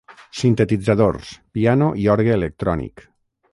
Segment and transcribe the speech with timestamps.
[0.37, 1.29] Sintetitzadors,
[1.59, 3.09] piano i orgue electrònic.